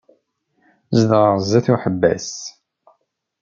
[0.99, 2.29] Zedɣeɣ sdat uḥebbas.